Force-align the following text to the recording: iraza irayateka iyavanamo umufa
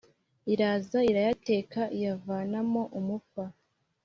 iraza 0.53 0.99
irayateka 1.11 1.81
iyavanamo 1.97 2.81
umufa 2.99 3.43